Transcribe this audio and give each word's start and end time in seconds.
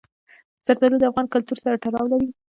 زردالو 0.65 0.97
د 0.99 1.03
افغان 1.09 1.25
کلتور 1.33 1.57
سره 1.63 1.81
تړاو 1.83 2.11
لري. 2.11 2.29